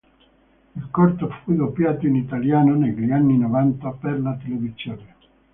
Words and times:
Il 0.77 0.87
corto 0.89 1.29
fu 1.43 1.53
doppiato 1.55 2.07
in 2.07 2.15
italiano 2.15 2.73
negli 2.73 3.11
anni 3.11 3.37
novanta 3.37 3.91
per 3.91 4.19
la 4.19 4.33
televisione. 4.35 5.15